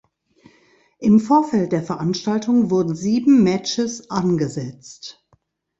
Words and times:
Im 0.97 1.19
Vorfeld 1.19 1.71
der 1.73 1.83
Veranstaltung 1.83 2.71
wurden 2.71 2.95
sieben 2.95 3.43
Matches 3.43 4.09
angesetzt. 4.09 5.23